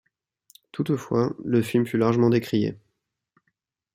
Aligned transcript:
Toutefois, 0.71 1.31
le 1.45 1.61
film 1.61 1.85
fut 1.85 1.99
largement 1.99 2.31
décrié. 2.31 2.75